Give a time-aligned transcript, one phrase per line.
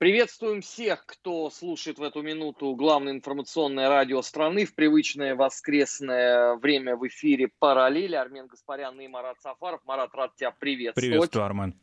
[0.00, 6.96] Приветствуем всех, кто слушает в эту минуту главное информационное радио страны в привычное воскресное время
[6.96, 8.14] в эфире «Параллели».
[8.14, 9.82] Армен Гаспарян и Марат Сафаров.
[9.84, 11.06] Марат, рад тебя приветствовать.
[11.06, 11.78] Приветствую, Армен.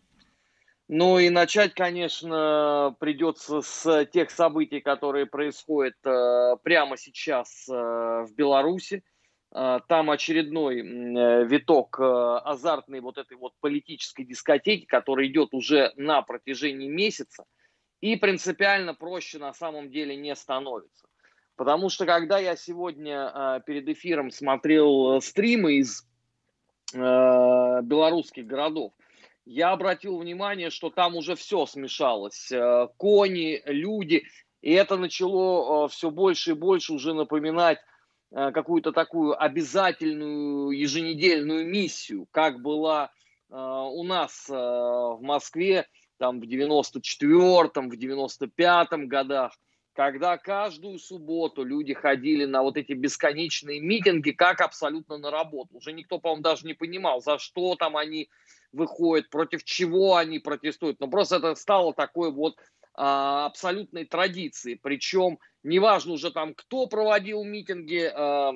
[0.88, 8.34] Ну и начать, конечно, придется с тех событий, которые происходят э, прямо сейчас э, в
[8.34, 9.04] Беларуси.
[9.54, 10.81] Э, там очередной
[11.45, 17.45] виток азартной вот этой вот политической дискотеки, которая идет уже на протяжении месяца–
[18.02, 21.08] и принципиально проще на самом деле не становится.
[21.55, 26.07] Потому что когда я сегодня э, перед эфиром смотрел э, стримы из
[26.94, 28.94] э, белорусских городов,
[29.44, 32.52] я обратил внимание, что там уже все смешалось.
[32.52, 34.26] Э, кони, люди.
[34.62, 37.79] И это начало э, все больше и больше уже напоминать
[38.29, 43.09] э, какую-то такую обязательную еженедельную миссию, как была
[43.49, 49.57] э, у нас э, в Москве там в 94-м, в 95-м годах,
[49.94, 55.77] когда каждую субботу люди ходили на вот эти бесконечные митинги, как абсолютно на работу.
[55.77, 58.29] Уже никто, по-моему, даже не понимал, за что там они
[58.71, 60.99] выходят, против чего они протестуют.
[60.99, 62.57] Но просто это стало такой вот
[62.93, 64.78] а, абсолютной традицией.
[64.78, 68.53] Причем неважно уже там, кто проводил митинги, а,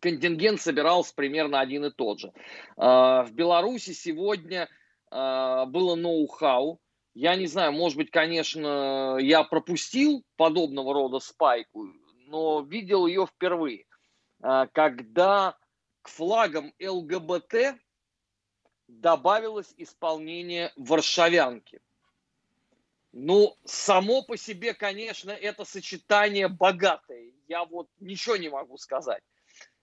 [0.00, 2.32] контингент собирался примерно один и тот же.
[2.76, 4.68] А, в Беларуси сегодня
[5.10, 6.80] было ноу-хау.
[7.14, 11.92] Я не знаю, может быть, конечно, я пропустил подобного рода спайку,
[12.26, 13.86] но видел ее впервые.
[14.42, 15.56] А, когда
[16.02, 17.76] к флагам ЛГБТ
[18.88, 21.80] добавилось исполнение варшавянки.
[23.12, 27.32] Ну, само по себе, конечно, это сочетание богатое.
[27.48, 29.22] Я вот ничего не могу сказать.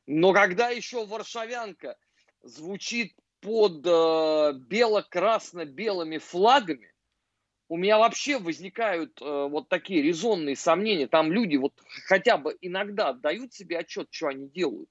[0.06, 1.98] Но когда еще варшавянка
[2.42, 3.14] звучит
[3.48, 6.94] под э, бело-красно-белыми флагами,
[7.70, 11.08] у меня вообще возникают э, вот такие резонные сомнения.
[11.08, 11.72] Там люди вот
[12.08, 14.90] хотя бы иногда дают себе отчет, что они делают.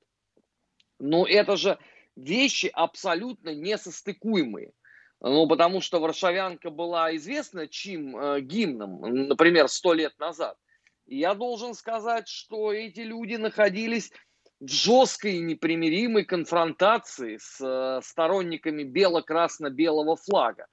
[0.99, 1.79] Но это же
[2.17, 4.73] вещи абсолютно несостыкуемые.
[5.21, 10.57] Ну, потому что Варшавянка была известна чьим э, гимном, например, сто лет назад.
[11.05, 14.13] Я должен сказать, что эти люди находились
[14.61, 20.67] в жесткой непримиримой конфронтации с э, сторонниками бело-красно-белого флага.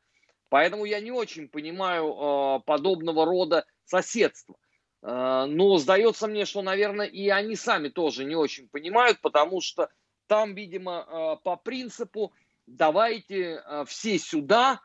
[0.49, 4.55] Поэтому я не очень понимаю э, подобного рода соседства.
[5.01, 9.89] Э, но сдается мне, что, наверное, и они сами тоже не очень понимают, потому что
[10.27, 12.31] там, видимо, по принципу
[12.65, 14.79] давайте все сюда,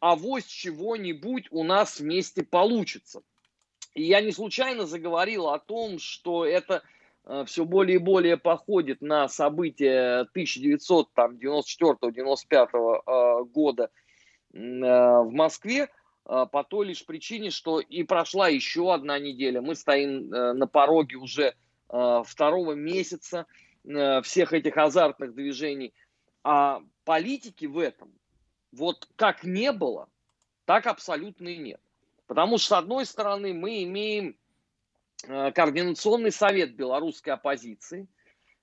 [0.00, 3.22] а вось чего-нибудь у нас вместе получится.
[3.94, 6.82] И я не случайно заговорил о том, что это
[7.46, 13.88] все более и более походит на события 1994-95 э, года э,
[14.58, 15.88] в Москве
[16.24, 19.60] по той лишь причине, что и прошла еще одна неделя.
[19.60, 21.56] Мы стоим на пороге уже
[21.88, 23.46] второго месяца
[24.22, 25.92] всех этих азартных движений.
[26.44, 28.12] А политики в этом
[28.70, 30.08] вот как не было,
[30.64, 31.80] так абсолютно и нет.
[32.28, 34.34] Потому что, с одной стороны, мы имеем Э,
[35.26, 38.08] координационный совет белорусской оппозиции,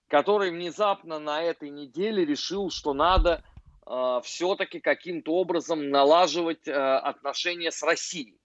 [0.10, 3.44] который внезапно на этой неделе решил, что надо
[3.86, 8.40] э, все-таки каким-то образом налаживать э, отношения с Россией.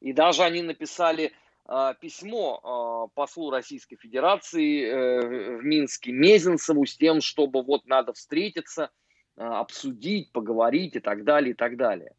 [0.00, 1.32] И даже они написали
[1.66, 8.12] э, письмо э, послу Российской Федерации э, в Минске Мезенцеву с тем, чтобы вот надо
[8.12, 8.90] встретиться,
[9.36, 12.14] э, обсудить, поговорить и так далее, и так далее.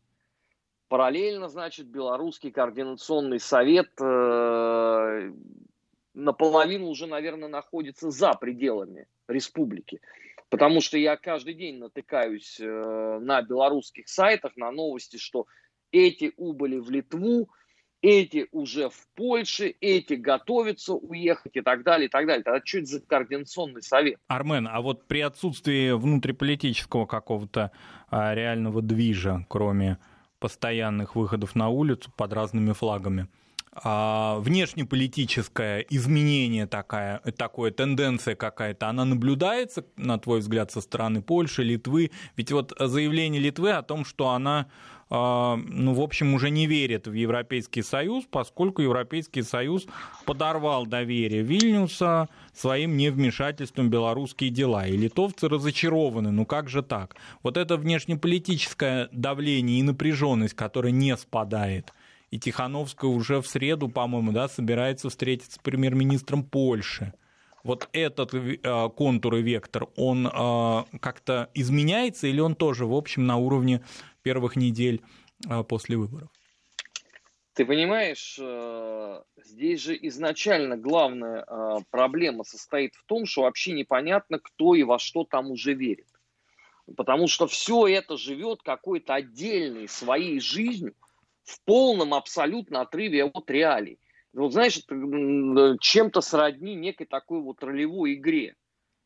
[0.87, 5.31] Параллельно, значит, Белорусский координационный совет э,
[6.13, 9.99] наполовину уже, наверное, находится за пределами республики.
[10.49, 15.45] Потому что я каждый день натыкаюсь э, на белорусских сайтах, на новости, что
[15.91, 17.49] эти убыли в Литву,
[18.01, 22.43] эти уже в Польше, эти готовятся уехать и так далее, и так далее.
[22.43, 24.19] Тогда что это за координационный совет?
[24.27, 27.71] Армен, а вот при отсутствии внутриполитического какого-то
[28.09, 29.97] а, реального движа, кроме
[30.39, 33.27] постоянных выходов на улицу под разными флагами.
[33.83, 41.61] А внешнеполитическое изменение такая, такое, тенденция какая-то, она наблюдается, на твой взгляд, со стороны Польши,
[41.61, 42.09] Литвы?
[42.35, 44.67] Ведь вот заявление Литвы о том, что она
[45.09, 49.87] ну, в общем, уже не верит в Европейский Союз, поскольку Европейский Союз
[50.25, 54.85] подорвал доверие Вильнюса своим невмешательством в белорусские дела.
[54.87, 56.31] И литовцы разочарованы.
[56.31, 57.15] Ну как же так?
[57.43, 61.93] Вот это внешнеполитическое давление и напряженность, которая не спадает–
[62.31, 67.13] и Тихановская уже в среду, по-моему, да, собирается встретиться с премьер-министром Польши.
[67.63, 73.25] Вот этот э, контур и вектор, он э, как-то изменяется или он тоже, в общем,
[73.25, 73.81] на уровне
[74.27, 75.01] первых недель
[75.49, 76.29] э, после выборов?
[77.53, 84.37] Ты понимаешь, э, здесь же изначально главная э, проблема состоит в том, что вообще непонятно,
[84.39, 86.09] кто и во что там уже верит.
[86.97, 90.93] Потому что все это живет какой-то отдельной своей жизнью
[91.43, 93.97] в полном абсолютно отрыве от реалий.
[94.33, 94.81] Вот знаешь,
[95.79, 98.55] чем-то сродни некой такой вот ролевой игре,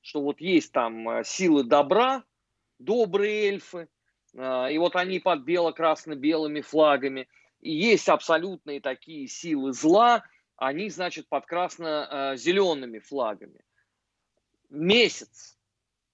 [0.01, 2.23] что вот есть там э, силы добра,
[2.79, 3.87] добрые эльфы,
[4.33, 7.27] и вот они под бело-красно-белыми флагами–
[7.61, 10.25] и есть абсолютные такие силы зла,
[10.57, 13.63] они, значит, под красно-зелеными флагами.
[14.69, 15.57] Месяц.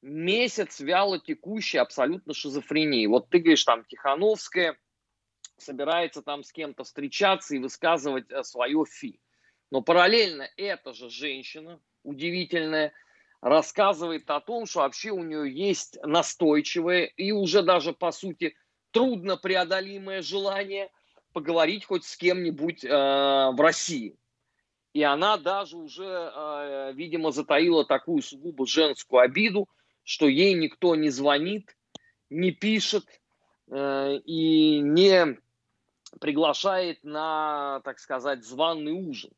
[0.02, 3.08] Месяц вяло текущей абсолютно шизофрении.
[3.08, 4.78] Вот ты говоришь, там, Тихановская
[5.58, 9.20] собирается там с кем-то встречаться и высказывать э, свое фи.
[9.72, 12.94] Но параллельно эта же женщина, удивительная,
[13.42, 18.56] рассказывает о том, что вообще у нее есть настойчивое и уже даже, по сути,
[18.92, 20.90] трудно преодолимое желание
[21.34, 24.18] поговорить хоть с кем-нибудь э, в России.
[24.94, 29.70] И она даже уже, э, видимо, затаила такую сугубо женскую обиду,
[30.04, 31.78] что ей никто не звонит,
[32.30, 33.06] не пишет
[33.70, 35.38] э, и не
[36.20, 39.32] приглашает на, так сказать, званый ужин.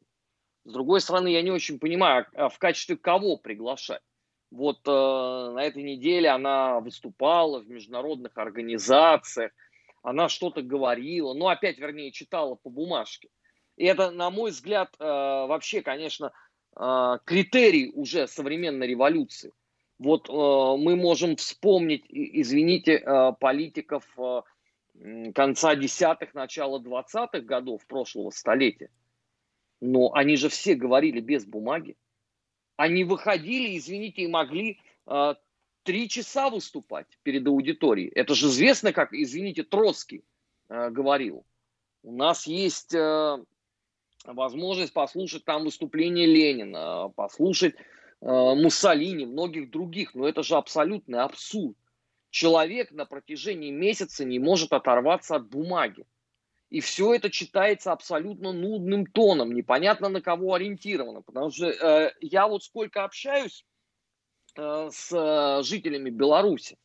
[0.69, 4.03] С другой стороны, я не очень понимаю, а в качестве кого приглашать.
[4.51, 9.51] Вот э, на этой неделе она выступала в международных организациях,
[10.03, 13.29] она что-то говорила, ну, опять, вернее, читала по бумажке.
[13.77, 16.33] И это, на мой взгляд, э, вообще, конечно,
[16.79, 19.53] э, критерий уже современной революции.
[19.97, 23.03] Вот э, мы можем вспомнить, извините,
[23.39, 24.05] политиков
[25.33, 28.91] конца десятых, начала двадцатых годов прошлого столетия.
[29.81, 31.95] Но они же все говорили без бумаги.
[32.75, 34.79] Они выходили, извините, и могли
[35.83, 38.09] три часа выступать перед аудиторией.
[38.09, 40.23] Это же известно, как, извините, Троцкий
[40.69, 41.45] э, говорил.
[42.03, 43.37] У нас есть э,
[44.25, 47.79] возможность послушать там выступление Ленина, послушать э,
[48.21, 50.13] Муссолини, многих других.
[50.13, 51.75] Но это же абсолютный абсурд.
[52.29, 56.05] Человек на протяжении месяца не может оторваться от бумаги.
[56.69, 61.21] И все это читается абсолютно нудным тоном, непонятно на кого ориентировано.
[61.21, 63.65] Потому что э, я вот сколько общаюсь
[64.59, 66.77] Э, с э, жителями Беларуси.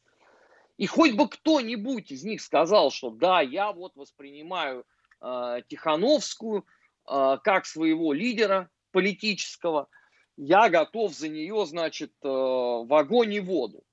[0.77, 4.85] И хоть бы кто-нибудь из них сказал, что да, я вот воспринимаю
[5.21, 6.67] э, Тихановскую
[7.09, 9.89] э, как своего лидера политического,
[10.37, 13.85] я готов за нее, значит, э, в огонь и воду.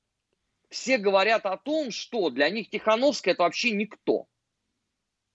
[0.70, 4.28] Все говорят о том, что для них Тихановская это вообще никто.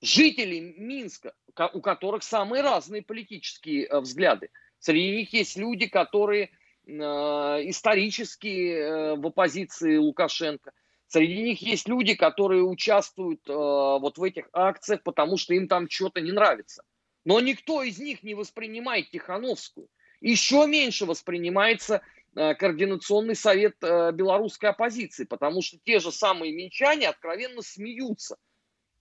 [0.00, 1.34] Жители Минска,
[1.72, 4.50] у которых самые разные политические э, взгляды.
[4.78, 6.50] Среди них есть люди, которые
[6.86, 10.70] Э, исторически э, в оппозиции Лукашенко.
[11.08, 16.20] Среди них есть люди, которые участвуют вот в этих акциях, потому что им там что-то
[16.20, 16.82] не нравится.
[17.24, 19.86] Но никто из них не воспринимает Тихановскую.
[20.20, 22.02] Еще меньше воспринимается
[22.34, 28.36] Координационный совет белорусской оппозиции, потому что те же самые минчане откровенно смеются.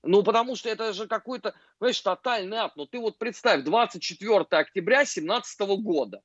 [0.08, 2.76] Ну, потому что это же какой-то, понимаешь, тотальный ад.
[2.76, 6.22] Ну, ты вот представь, 24 октября 2017 года.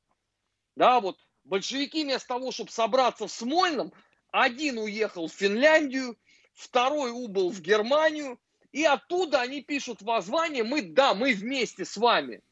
[0.77, 3.93] Да, вот Большевики вместо того, чтобы собраться в Смольном,
[4.31, 6.19] один уехал в Финляндию,
[6.53, 8.39] второй убыл в Германию,
[8.71, 12.43] и оттуда они пишут воззвание, мы, да, мы вместе с вами.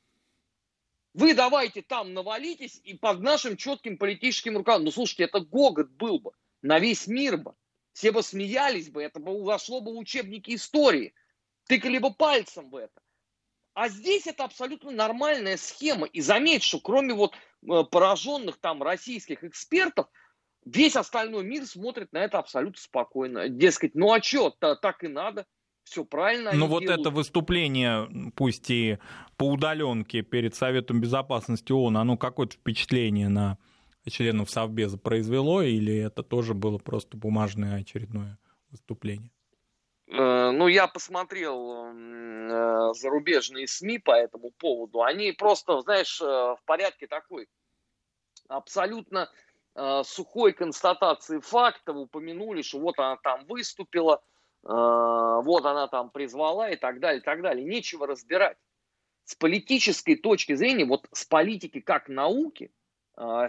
[1.14, 4.82] Вы давайте там навалитесь и под нашим четким политическим рукам.
[4.84, 6.32] Ну, слушайте, это гогот был бы
[6.62, 7.54] на весь мир бы.
[7.98, 11.14] Все бы смеялись бы, это бы вошло бы в учебники истории.
[11.66, 13.02] Тыкали бы пальцем в это.
[13.74, 16.06] А здесь это абсолютно нормальная схема.
[16.06, 20.06] И заметь, что кроме вот э, пораженных там российских экспертов,
[20.64, 23.48] весь остальной мир смотрит на это абсолютно спокойно.
[23.48, 25.44] Дескать, ну а что, так и надо.
[25.82, 26.52] Все правильно.
[26.52, 27.00] Ну вот делают.
[27.00, 28.98] это выступление, пусть и
[29.36, 33.58] по удаленке перед Советом Безопасности ООН, оно какое-то впечатление на
[34.10, 38.38] членов Совбеза произвело, или это тоже было просто бумажное очередное
[38.70, 39.30] выступление?
[40.10, 45.02] Э, ну, я посмотрел э, зарубежные СМИ по этому поводу.
[45.02, 47.48] Они просто, знаешь, э, в порядке такой
[48.48, 49.30] абсолютно
[50.02, 54.20] сухой констатации фактов упомянули, что вот она там выступила,
[54.64, 57.64] вот она там призвала и так далее, и так далее.
[57.64, 58.56] Нечего разбирать.
[59.22, 62.72] С политической точки зрения, вот с политики как науки,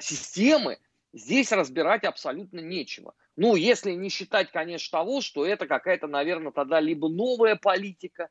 [0.01, 0.79] системы,
[1.13, 3.13] здесь разбирать абсолютно нечего.
[3.35, 8.29] Ну, если не считать, конечно, того, что это какая-то, наверное, тогда либо новая политика,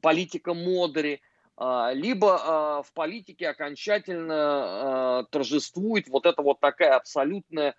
[0.00, 1.20] политика Модери,
[1.60, 7.74] а, либо а, в политике окончательно а, торжествует вот эта вот такая абсолютная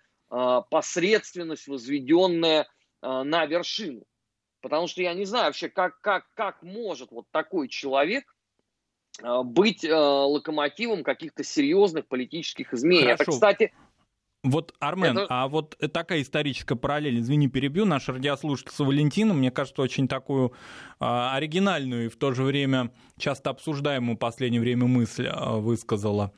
[0.70, 2.68] посредственность, возведенная
[3.02, 4.04] на вершину.
[4.60, 8.32] Потому что я не знаю вообще, как, как, как может вот такой человек
[9.44, 13.12] быть локомотивом каких-то серьезных политических изменений.
[13.12, 13.22] Хорошо.
[13.22, 13.72] Это, кстати,
[14.42, 15.26] вот, Армен, это...
[15.28, 20.54] а вот такая историческая параллель, извини, перебью, наш радиослушательница Валентина, мне кажется, очень такую
[20.98, 26.32] а, оригинальную и в то же время часто обсуждаемую в последнее время мысль а, высказала.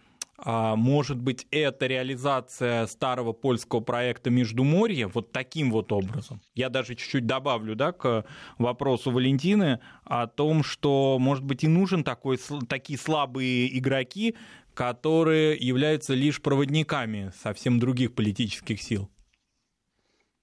[0.45, 6.41] А может быть, это реализация старого польского проекта Междуморье вот таким вот образом?
[6.55, 8.25] Я даже чуть-чуть добавлю да, к
[8.59, 14.35] вопросу Валентины о том, что, может быть, и нужен такой, такие слабые игроки,
[14.75, 19.09] которые являются лишь проводниками совсем других политических сил?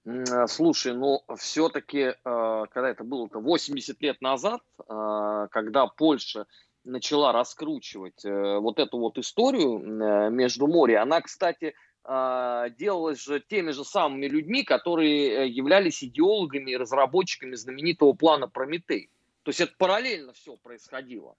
[0.06, 4.62] А, слушай, ну все-таки, а, когда это было-то 80 лет назад,
[5.52, 6.48] когда Польша
[6.84, 11.74] начала раскручивать э, вот эту вот историю э, между море, она, кстати,
[12.06, 19.12] делалась же теми же самыми людьми, которые э, являлись идеологами и разработчиками знаменитого плана Прометей.
[19.44, 21.36] То есть это параллельно все происходило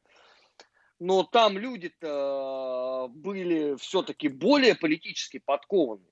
[1.02, 6.04] но там люди-то были все-таки более политически подкованы.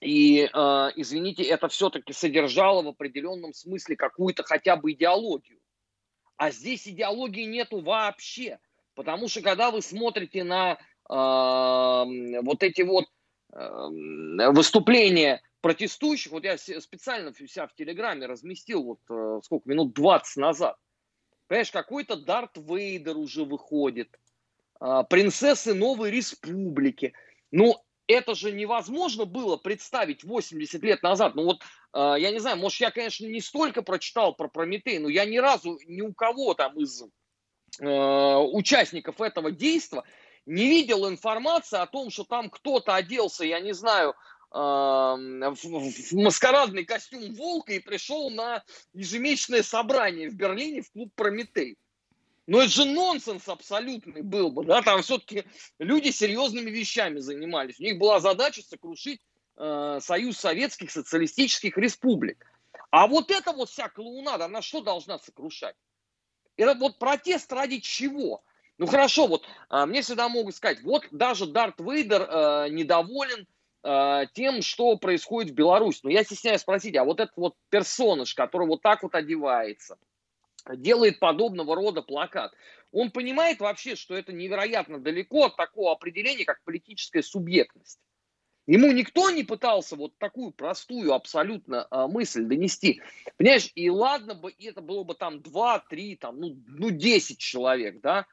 [0.00, 5.57] И, извините, это все-таки содержало в определенном смысле какую-то хотя бы идеологию.
[6.38, 8.58] А здесь идеологии нету вообще.
[8.94, 13.04] Потому что когда вы смотрите на э, вот эти вот
[13.52, 20.36] э, выступления протестующих, вот я специально себя в Телеграме разместил вот э, сколько, минут 20
[20.38, 20.76] назад,
[21.48, 24.20] Понимаешь, какой-то Дарт Вейдер уже выходит.
[24.80, 27.14] А, принцессы Новой Республики.
[27.50, 31.34] Ну, это же невозможно было представить 80 лет назад.
[31.34, 31.62] Ну вот,
[31.92, 35.36] а, я не знаю, может, я, конечно, не столько прочитал про Прометей, но я ни
[35.36, 37.04] разу ни у кого там из
[37.80, 40.04] а, участников этого действа
[40.46, 44.14] не видел информации о том, что там кто-то оделся, я не знаю,
[44.50, 51.76] в, в маскарадный костюм волка и пришел на ежемесячное собрание в Берлине в клуб Прометей.
[52.48, 55.44] Но это же нонсенс абсолютный был бы, да, там все-таки
[55.78, 57.78] люди серьезными вещами занимались.
[57.78, 59.20] У них была задача сокрушить
[59.58, 62.44] э, Союз Советских Социалистических Республик.
[62.90, 65.76] А вот эта вот вся клоунада, она что должна сокрушать?
[66.56, 68.42] Это вот протест ради чего?
[68.78, 73.46] Ну хорошо, вот э, мне всегда могут сказать, вот даже Дарт Вейдер э, недоволен
[73.84, 76.00] Э, тем, что происходит в Беларуси.
[76.02, 79.96] Но я стесняюсь спросить, а вот этот вот персонаж, который вот так вот одевается,
[80.76, 82.52] делает подобного рода плакат,
[82.92, 87.98] он понимает вообще, что это невероятно далеко от такого определения, как политическая субъектность.
[88.66, 93.00] Ему никто не пытался вот такую простую абсолютно а, мысль донести.
[93.38, 98.00] Понимаешь, и ладно бы это было бы там 2, 3, там, ну, ну 10 человек,
[98.02, 98.26] да,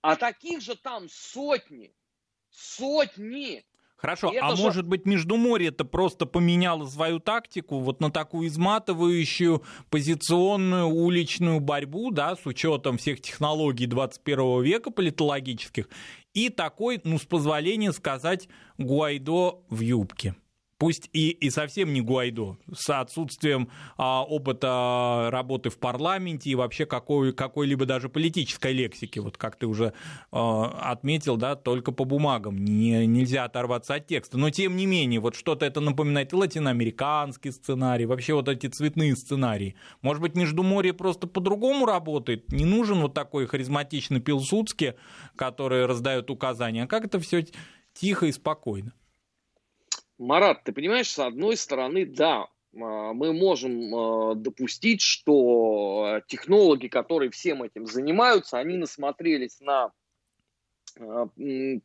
[0.00, 1.92] а таких же там сотни,
[2.50, 3.66] сотни.
[4.00, 4.62] Хорошо, а же...
[4.62, 12.10] может быть Междуморье это просто поменяло свою тактику вот на такую изматывающую позиционную уличную борьбу,
[12.10, 15.88] да, с учетом всех технологий 21 века политологических,
[16.32, 20.34] и такой, ну, с позволения сказать, Гуайдо в юбке
[20.80, 23.68] пусть и, и совсем не Гуайдо, с отсутствием
[23.98, 29.66] а, опыта работы в парламенте и вообще какой, какой-либо даже политической лексики, вот как ты
[29.66, 29.92] уже
[30.32, 34.38] а, отметил, да, только по бумагам, не, нельзя оторваться от текста.
[34.38, 39.76] Но тем не менее, вот что-то это напоминает латиноамериканский сценарий, вообще вот эти цветные сценарии.
[40.00, 42.50] Может быть, Междуморье просто по-другому работает?
[42.52, 44.94] Не нужен вот такой харизматичный Пилсудский,
[45.36, 47.44] который раздает указания, а как это все
[47.92, 48.94] тихо и спокойно?
[50.20, 57.30] Марат, ты понимаешь, с одной стороны, да, а, мы можем а, допустить, что технологи, которые
[57.30, 59.92] всем этим занимаются, они насмотрелись на
[60.98, 61.28] а,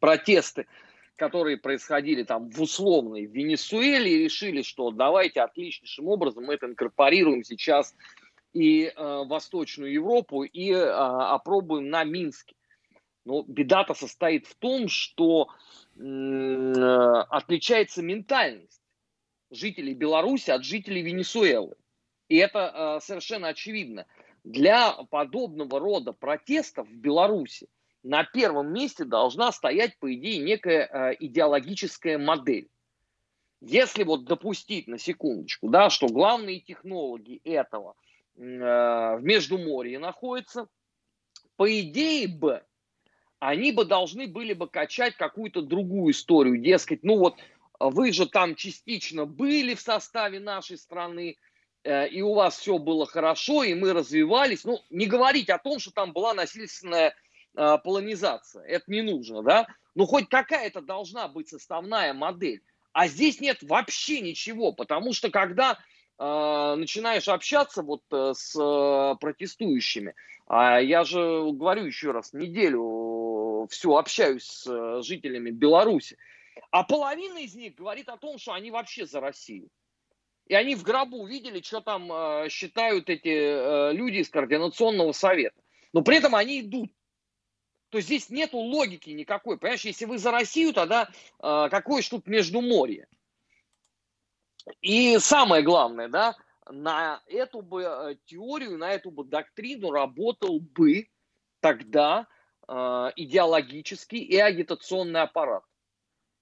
[0.02, 0.68] протесты,
[1.16, 7.46] которые происходили там в условной Венесуэле и решили, что давайте отличнейшим образом мы это инкорпорируем
[7.46, 7.96] сейчас
[8.52, 12.56] и э, Восточную Европу и э, опробуем на Минске.
[13.26, 15.50] Но беда-то состоит в том, что
[15.98, 18.82] Э, отличается ментальность
[19.50, 21.76] жителей Беларуси от жителей Венесуэлы.
[22.28, 24.06] И это э, совершенно очевидно.
[24.44, 27.68] Для подобного рода протестов в Беларуси
[28.04, 32.70] на первом месте должна стоять, по идее, некая э, идеологическая модель.
[33.62, 37.96] Если вот допустить на секундочку, да, что главные технологии этого
[38.36, 40.68] в Междуморье находятся,
[41.56, 42.64] по идее бы
[43.40, 47.36] они бы должны были бы качать какую-то другую историю, дескать, ну вот
[47.80, 51.38] вы же там частично были в составе нашей страны,
[51.84, 54.64] э, и у вас все было хорошо, и мы развивались.
[54.64, 57.16] Ну, не говорить о том, что там была насильственная
[57.56, 59.68] э, полонизация, это не нужно, да?
[59.94, 62.62] Но хоть какая-то должна быть составная модель.
[62.92, 65.78] А здесь нет вообще ничего, потому что когда
[66.18, 68.54] э, начинаешь общаться вот с
[69.20, 70.16] протестующими,
[70.48, 71.20] а я же
[71.52, 73.25] говорю еще раз, неделю
[73.68, 76.18] все общаюсь с жителями Беларуси,
[76.72, 79.70] а половина из них говорит о том, что они вообще за Россию.
[80.48, 85.60] И они в гробу увидели, что там э, считают эти э, люди из Координационного совета.
[85.92, 86.92] Но при этом они идут.
[87.90, 89.58] То есть здесь нету логики никакой.
[89.58, 91.10] Понимаешь, если вы за Россию, тогда
[91.42, 93.08] э, какое ж тут между море?
[94.82, 96.36] И самое главное, да,
[96.70, 101.08] на эту бы э, теорию, на эту бы доктрину работал бы
[101.60, 102.35] тогда э,
[102.68, 105.64] идеологический и агитационный аппарат.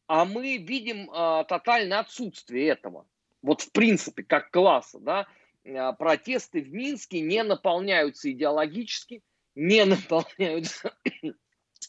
[0.07, 3.07] А мы видим э, тотальное отсутствие этого.
[3.41, 5.27] Вот в принципе, как класса, да,
[5.65, 9.21] а, протесты в Минске не наполняются идеологически,
[9.55, 10.95] не наполняются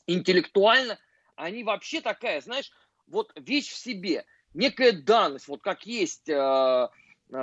[0.06, 0.98] интеллектуально,
[1.36, 2.70] они вообще такая, знаешь,
[3.06, 6.88] вот вещь в себе, некая данность, вот как есть э,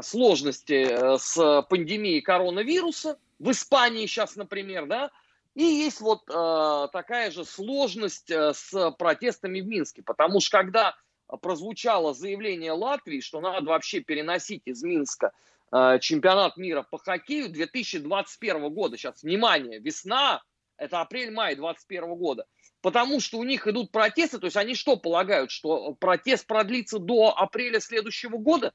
[0.01, 5.11] сложности э, с пандемией коронавируса в Испании сейчас, например, да,
[5.53, 10.95] и есть вот э, такая же сложность э, с протестами в Минске, потому что когда
[11.41, 15.31] прозвучало заявление Латвии, что надо вообще переносить из Минска
[15.71, 18.97] э, чемпионат мира по хоккею 2021 года.
[18.97, 20.41] Сейчас, внимание, весна,
[20.77, 22.45] это апрель-май 2021 года.
[22.81, 27.37] Потому что у них идут протесты, то есть они что полагают, что протест продлится до
[27.37, 28.73] апреля следующего года?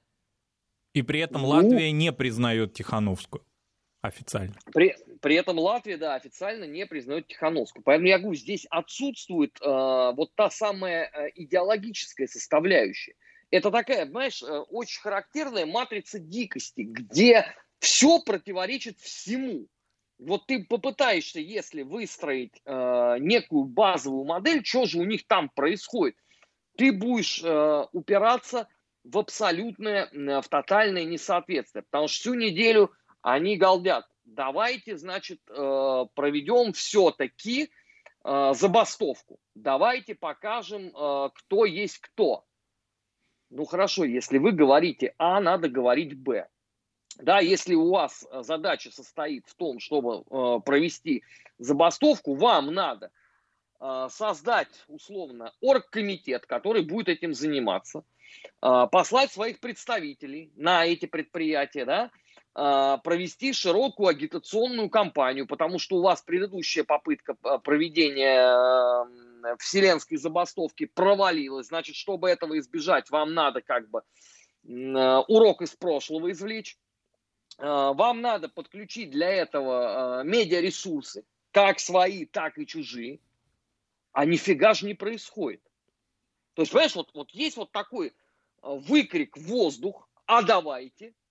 [0.92, 3.44] И при этом ну, Латвия не признает Тихановскую
[4.06, 4.54] официально.
[4.72, 7.82] При, при этом Латвия, да, официально не признает Тихановскую.
[7.82, 13.14] Поэтому я говорю, здесь отсутствует э, вот та самая э, идеологическая составляющая.
[13.50, 17.46] Это такая, понимаешь, э, очень характерная матрица дикости, где
[17.78, 19.66] все противоречит всему.
[20.18, 26.16] Вот ты попытаешься, если выстроить э, некую базовую модель, что же у них там происходит,
[26.76, 28.68] ты будешь э, упираться
[29.04, 31.84] в абсолютное, в тотальное несоответствие.
[31.84, 32.90] Потому что всю неделю
[33.26, 34.06] они галдят.
[34.24, 37.70] Давайте, значит, э, проведем все-таки
[38.24, 39.40] э, забастовку.
[39.56, 42.44] Давайте покажем, э, кто есть кто.
[43.50, 46.46] Ну хорошо, если вы говорите А, надо говорить Б.
[47.16, 50.22] Да, если у вас задача состоит в том, чтобы
[50.60, 51.24] провести
[51.58, 53.10] забастовку, вам надо
[54.10, 58.04] создать условно оргкомитет, который будет этим заниматься,
[58.60, 62.10] послать своих представителей на эти предприятия, да,
[62.56, 69.06] провести широкую агитационную кампанию, потому что у вас предыдущая попытка а, проведения
[69.58, 71.66] вселенской забастовки провалилась.
[71.66, 76.78] Значит, чтобы этого избежать, вам надо как бы а, урок из прошлого извлечь.
[77.58, 83.18] Вам надо подключить для этого медиаресурсы, как свои, так и чужие.
[84.12, 85.62] А нифига же не происходит.
[86.52, 88.14] То есть, понимаешь, вот, вот есть вот такой
[88.60, 91.14] выкрик в воздух, а давайте–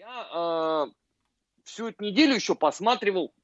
[0.00, 0.92] я э,
[1.64, 3.34] всю эту неделю еще посматривал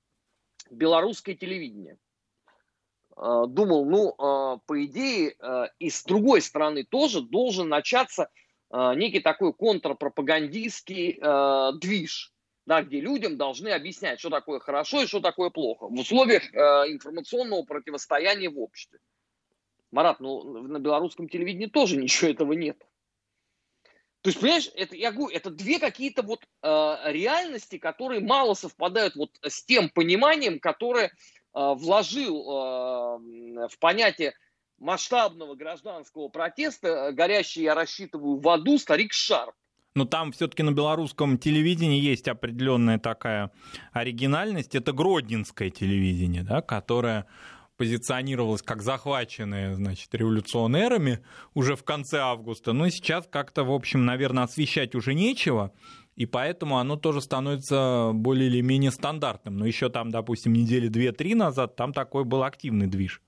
[0.71, 1.99] белорусское телевидение.
[3.14, 8.31] Э, думал, ну, э, по идее, э, и с другой стороны тоже должен начаться
[8.71, 12.33] э, некий такой контрпропагандистский э, движ,
[12.64, 16.59] да, где людям должны объяснять, что такое хорошо и что такое плохо в условиях э,
[16.90, 18.99] информационного противостояния в обществе.
[19.90, 22.79] Марат, ну на белорусском телевидении тоже ничего этого нет.
[24.27, 29.15] То есть, понимаешь, это, я говорю, это две какие-то вот э, реальности, которые мало совпадают
[29.15, 31.11] вот с тем пониманием, которое э,
[31.55, 34.35] вложил э, в понятие
[34.81, 39.55] масштабного гражданского протеста, горящий, я рассчитываю, в аду старик Шарп.
[39.95, 43.53] Но там все-таки на белорусском телевидении есть определенная такая
[43.93, 44.75] оригинальность.
[44.75, 47.27] Это гродненское телевидение, да, которое
[47.77, 54.45] позиционировалась как захваченная, значит, революционерами уже в конце августа, но сейчас как-то, в общем, наверное,
[54.45, 55.73] освещать уже нечего,
[56.17, 59.59] и поэтому оно тоже становится более или менее стандартным.
[59.59, 63.23] Но еще там, допустим, недели две-три назад там такой был активный движ.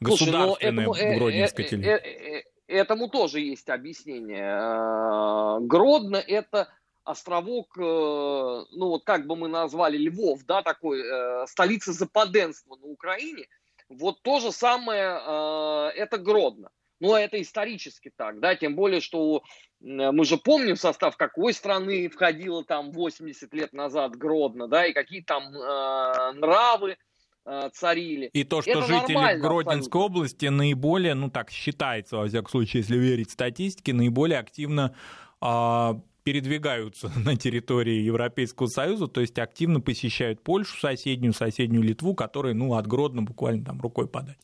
[0.00, 1.96] Ну, Государственное Слушай, этому, э, телевидение.
[1.96, 5.66] Э, э, этому тоже есть объяснение.
[5.66, 6.68] Гродно– это
[7.10, 11.02] островок, ну вот как бы мы назвали Львов, да, такой,
[11.46, 13.46] столица западенства на Украине,
[13.88, 16.70] вот то же самое, это Гродно.
[17.00, 19.42] Но это исторически так, да, тем более, что
[19.80, 25.22] мы же помним состав какой страны входило там 80 лет назад Гродно, да, и какие
[25.22, 26.96] там э, нравы
[27.44, 28.30] э, царили.
[28.32, 30.00] И то, что это жители Гродненской абсолютно.
[30.00, 34.96] области наиболее, ну так считается, во всяком случае, если верить статистике, наиболее активно
[35.40, 35.94] э,
[36.28, 42.74] передвигаются на территории Европейского Союза, то есть активно посещают Польшу соседнюю, соседнюю Литву, которые, ну,
[42.74, 44.36] от Гродно буквально там рукой подать.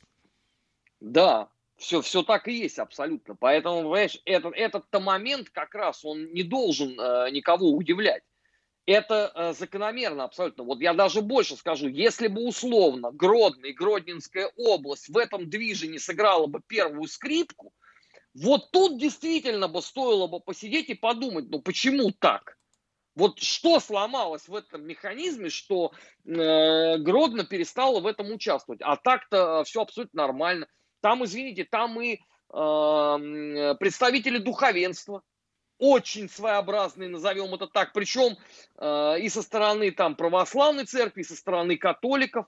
[1.01, 3.37] Да, все, все так и есть абсолютно.
[3.37, 8.23] Поэтому, понимаешь, этот, этот-то момент как раз, он не должен э, никого удивлять.
[8.87, 10.65] Это э, закономерно абсолютно.
[10.65, 15.99] Вот я даже больше скажу, если бы условно Гродно и Гродненская область в этом движении
[15.99, 17.75] сыграла бы первую скрипку,
[18.35, 22.57] вот тут действительно бы стоило бы посидеть и подумать, ну почему так?
[23.15, 25.93] Вот что сломалось в этом механизме, что
[26.25, 28.81] э, Гродно перестало в этом участвовать.
[28.83, 30.67] А так-то э, все абсолютно нормально.
[31.01, 32.19] Там, извините, там и э,
[33.79, 35.23] представители духовенства,
[35.79, 38.37] очень своеобразные, назовем это так, причем
[38.79, 42.47] э, и со стороны там православной церкви, и со стороны католиков.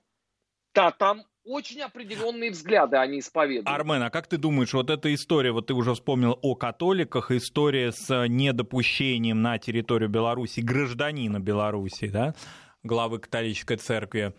[0.73, 3.67] Да, там очень определенные взгляды они исповедуют.
[3.67, 7.91] Армен, а как ты думаешь, вот эта история, вот ты уже вспомнил о католиках, история
[7.91, 12.35] с недопущением на территорию Беларуси гражданина Беларуси, да,
[12.83, 14.33] главы католической церкви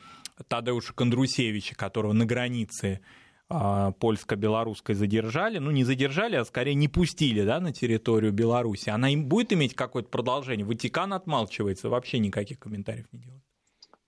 [0.48, 3.00] Тадеуша Кондрусевича, которого на границе
[3.48, 9.08] а, польско-белорусской задержали, ну не задержали, а скорее не пустили да, на территорию Беларуси, она
[9.08, 10.66] им будет иметь какое-то продолжение?
[10.66, 13.47] Ватикан отмалчивается, вообще никаких комментариев не делает.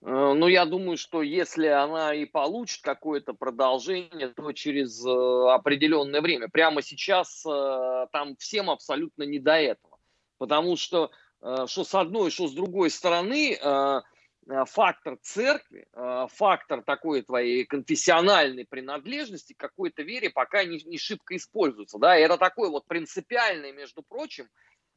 [0.02, 6.20] Э, ну, я думаю, что если она и получит какое-то продолжение, то через э, определенное
[6.20, 6.48] время.
[6.48, 9.98] Прямо сейчас э, там всем абсолютно не до этого.
[10.38, 11.10] Потому что
[11.66, 13.58] что с одной, что с другой стороны,
[14.66, 15.86] фактор церкви,
[16.34, 21.96] фактор такой твоей конфессиональной принадлежности к какой-то вере пока не, не шибко используется.
[21.98, 22.14] Да?
[22.14, 24.50] Это такой вот принципиальный, между прочим,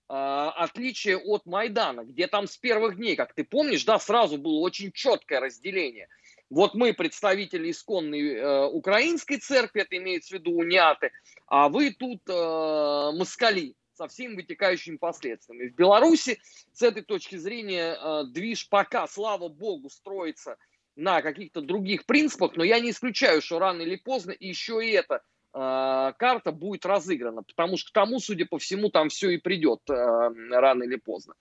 [0.07, 4.91] отличие от Майдана, где там с первых дней, как ты помнишь, да, сразу было очень
[4.91, 6.07] четкое разделение.
[6.53, 11.11] Вот мы представители исконной э, украинской церкви, это имеется в виду униаты,
[11.47, 15.69] а вы тут э, москали со всеми вытекающими последствиями.
[15.69, 16.39] В Беларуси
[16.71, 20.57] с этой точки зрения э, движ пока, слава богу, строится
[20.95, 25.23] на каких-то других принципах, но я не исключаю, что рано или поздно еще и это
[25.53, 29.93] карта будет разыграна, потому что к тому, судя по всему, там все и придет э,
[29.93, 31.35] рано или поздно.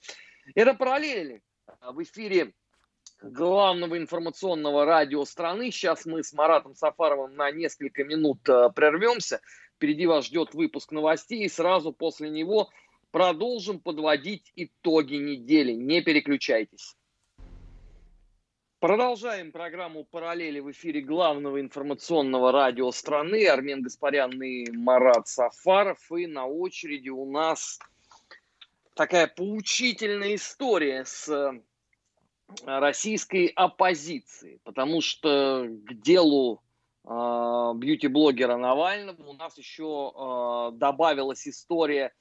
[0.54, 1.42] Это параллели
[1.80, 2.52] в эфире
[3.22, 5.70] главного информационного радио страны.
[5.70, 9.40] Сейчас мы с Маратом Сафаровым на несколько минут э, прервемся.
[9.76, 12.68] Впереди вас ждет выпуск новостей, и сразу после него
[13.10, 15.72] продолжим подводить итоги недели.
[15.72, 16.96] Не переключайтесь.
[18.82, 23.46] Продолжаем программу «Параллели» в эфире главного информационного радио страны.
[23.46, 26.00] Армен Гаспарян и Марат Сафаров.
[26.10, 27.78] И на очереди у нас
[28.94, 31.60] такая поучительная история с э,
[32.66, 34.58] российской оппозицией.
[34.64, 36.60] Потому что к делу
[37.04, 42.12] э, бьюти-блогера Навального у нас еще э, добавилась история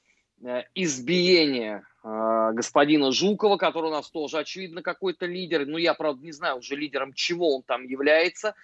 [0.76, 5.66] избиение э, господина Жукова, который у нас тоже, очевидно, какой-то лидер.
[5.66, 8.56] Ну, я, правда, не знаю уже лидером чего он там является.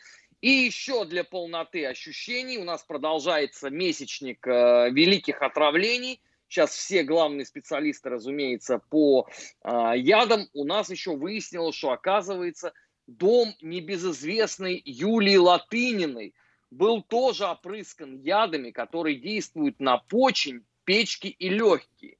[0.41, 6.21] И еще для полноты ощущений у нас продолжается месячник э, великих отравлений.
[6.47, 9.27] Сейчас все главные специалисты, разумеется, по
[9.63, 10.47] э, ядам.
[10.53, 12.73] У нас еще выяснилось, что, оказывается,
[13.07, 16.33] дом небезызвестной Юлии Латыниной
[16.69, 22.17] был тоже опрыскан ядами, которые действуют на почень, печки и легкие.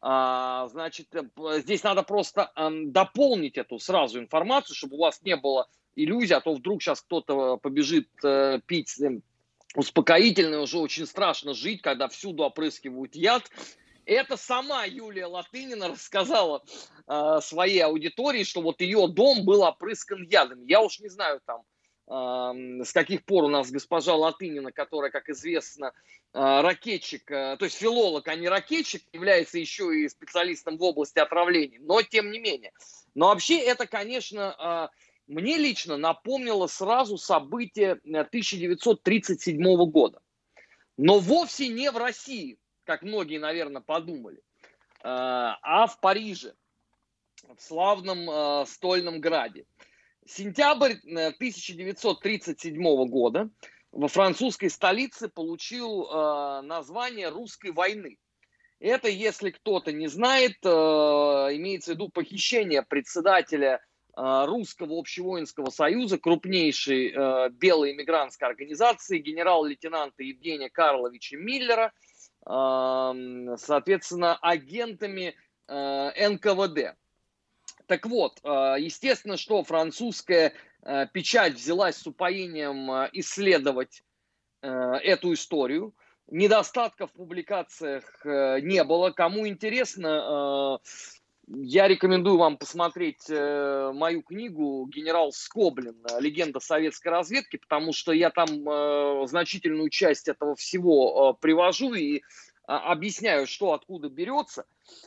[0.00, 5.36] А, значит, э, здесь надо просто а, дополнить эту сразу информацию, чтобы у вас не
[5.36, 8.98] было иллюзий, а то вдруг сейчас кто-то побежит а, пить
[9.76, 13.48] успокоительное, уже очень страшно жить, когда всюду опрыскивают яд.
[14.04, 16.64] Это сама Юлия Латынина рассказала
[17.06, 20.66] э, своей аудитории, что вот ее дом был опрыскан ядом.
[20.66, 21.62] Я уж не знаю там,
[22.06, 25.92] с каких пор у нас госпожа Латынина, которая, как известно,
[26.34, 31.18] а, ракетчик, а, то есть филолог, а не ракетчик, является еще и специалистом в области
[31.18, 32.72] отравлений, но тем не менее.
[33.14, 34.90] Но вообще это, конечно, а,
[35.26, 40.22] мне лично напомнило сразу события 1937 года.
[40.96, 44.42] Но вовсе не в России, как многие, наверное, подумали,
[45.02, 46.54] а в Париже,
[47.56, 49.64] в славном Стольном Граде.
[50.26, 53.50] Сентябрь 1937 э, года
[53.90, 58.18] во французской столице получил э, название русской войны.
[58.78, 63.80] Это, если кто-то не знает, э, имеется в виду похищение председателя
[64.16, 71.92] э, Русского общевоинского союза, крупнейшей э, белой иммигрантской организации, генерал-лейтенанта Евгения Карловича Миллера,
[72.46, 75.34] э, соответственно, агентами
[75.68, 76.96] э, НКВД.
[77.86, 84.02] Так вот, э, естественно, что французская э, печать взялась с упоением э, исследовать
[84.64, 85.92] эту историю.
[86.28, 89.10] Недостатков в публикациях не было.
[89.10, 90.78] Кому интересно,
[91.48, 95.96] я рекомендую вам посмотреть мою книгу «Генерал Скоблин.
[96.20, 102.22] Легенда советской разведки», потому что я там значительную часть этого всего привожу и
[102.66, 104.66] объясняю, что откуда берется.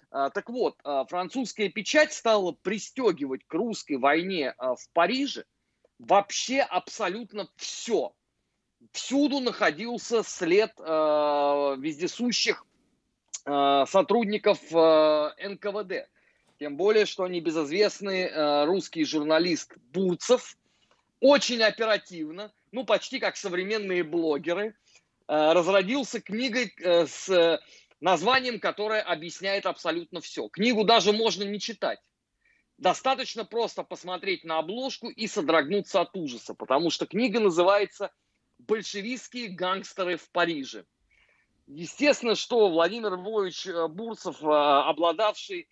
[0.10, 0.78] Так вот,
[1.10, 5.46] французская печать стала пристегивать к русской войне в Париже
[6.00, 8.14] вообще абсолютно все.
[8.92, 12.66] Всюду находился след вездесущих
[13.44, 16.10] сотрудников НКВД.
[16.60, 20.58] Тем более, что небезызвестный русский журналист Бурцев
[21.22, 24.76] очень оперативно, ну почти как современные блогеры,
[25.28, 27.60] разродился книгой э, с
[28.00, 30.48] названием, которое объясняет абсолютно все.
[30.50, 32.00] Книгу даже можно не читать.
[32.78, 38.12] Достаточно просто посмотреть на обложку и содрогнуться от ужаса, потому что книга называется
[38.60, 40.86] «Большевистские гангстеры в Париже».
[41.68, 45.68] Естественно, что Владимир Львович э, Бурцев, обладавший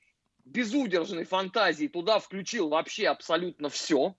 [0.45, 4.15] безудержной фантазией, туда включил вообще абсолютно все.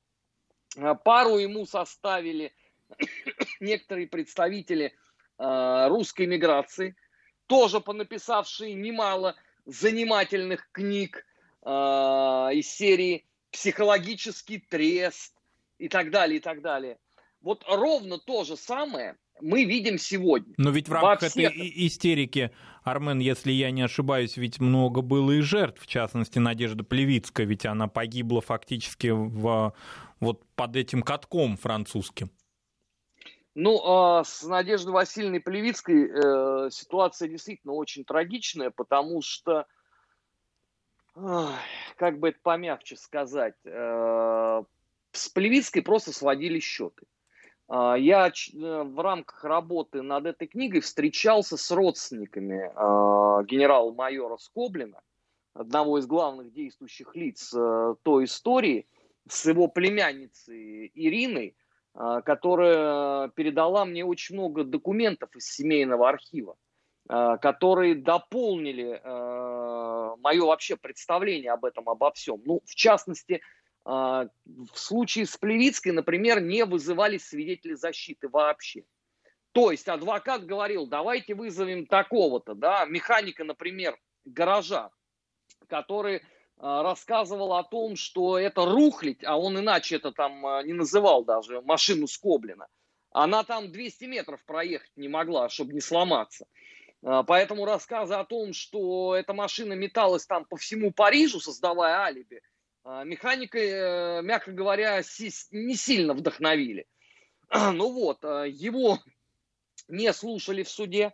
[1.05, 2.55] Пару ему составили
[3.61, 4.95] некоторые представители
[5.39, 6.95] Э, русской миграции,
[7.49, 9.35] тоже понаписавшие немало
[9.67, 11.27] занимательных книг
[11.63, 15.35] э, из серии «Психологический трест»
[15.79, 16.99] и так далее, и так далее.
[17.41, 20.55] Вот ровно то же самое мы видим сегодня.
[20.57, 21.51] Но ведь в рамках всех...
[21.51, 22.53] этой истерики,
[22.85, 27.67] Армен, если я не ошибаюсь, ведь много было и жертв, в частности, Надежда Плевицкая, ведь
[27.67, 29.75] она погибла фактически в,
[30.21, 32.31] вот под этим катком французским.
[33.55, 39.67] Ну, а с Надеждой Васильевной Плевицкой э, ситуация действительно очень трагичная, потому что,
[41.15, 44.63] как бы это помягче сказать, э,
[45.13, 47.07] с Плевицкой просто сводили счеты.
[47.69, 55.01] Э, я э, в рамках работы над этой книгой встречался с родственниками э, генерала-майора Скоблина,
[55.55, 57.51] одного из главных действующих лиц
[58.03, 58.89] той истории,
[59.29, 61.64] с его племянницей Ириной, а,
[61.95, 66.57] которая передала мне очень много документов из семейного архива,
[67.09, 72.43] а, которые дополнили а, мое вообще представление об этом, обо всем.
[72.45, 73.43] Ну, в частности,
[73.85, 74.31] в
[74.73, 78.85] случае с Плевицкой, например, не вызывались свидетели защиты вообще.
[79.53, 84.91] То есть адвокат говорил, давайте вызовем такого-то, да, механика, например, гаража,
[85.69, 86.21] который а,
[86.59, 91.61] рассказывал о том, что это рухлить, а он иначе это там а, не называл даже,
[91.61, 92.69] машину Скоблина.
[93.11, 96.47] Она там 200 метров проехать не могла, чтобы не сломаться.
[97.03, 102.41] А, поэтому рассказы о том, что эта машина металась там по всему Парижу, создавая алиби,
[102.85, 104.99] механика, э, мягко говоря,
[105.51, 106.87] не сильно вдохновили.
[107.73, 108.99] Ну вот, его
[109.89, 111.13] не слушали в суде, а,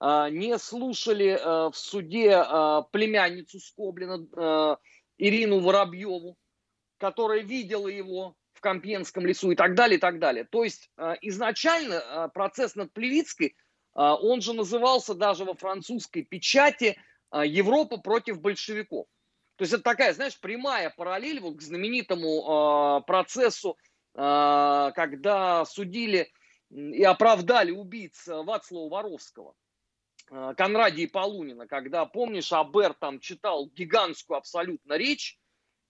[0.00, 4.78] не слушали э, в суде э, племянницу Скоблина
[5.18, 6.38] Ирину Воробьеву,
[6.96, 10.44] которая видела его в Компьенском лесу и так далее, и так далее.
[10.44, 10.90] То есть
[11.22, 13.54] изначально процесс над Плевицкой,
[13.94, 16.98] он же назывался даже во французской печати
[17.32, 19.06] «Европа против большевиков».
[19.56, 23.78] То есть это такая, знаешь, прямая параллель вот к знаменитому процессу,
[24.14, 26.30] когда судили
[26.70, 29.54] и оправдали убийц Вацлава Воровского.
[30.30, 35.38] Э, Конрадия Полунина, когда, помнишь, Абер там читал гигантскую абсолютно речь,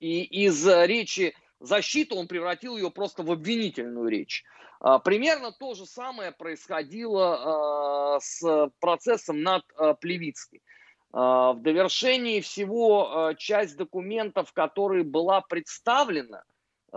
[0.01, 4.45] и из речи защиты он превратил ее просто в обвинительную речь.
[4.83, 9.65] Э, примерно то же самое происходило э, с процессом над
[10.01, 10.63] Плевицкой.
[11.13, 16.45] В довершении всего часть документов, которая была представлена